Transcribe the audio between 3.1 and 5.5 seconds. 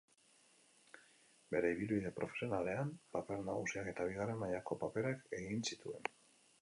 paper nagusiak eta bigarren mailako paperak